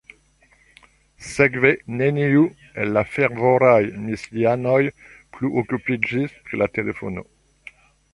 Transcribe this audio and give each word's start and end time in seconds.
Sekve 1.31 1.73
neniu 1.99 2.47
el 2.83 2.89
la 2.97 3.03
fervoraj 3.17 3.79
misianoj 4.07 4.79
plu 5.37 5.53
okupiĝis 5.63 6.35
pri 6.49 6.61
la 6.63 6.69
telefono. 6.79 7.27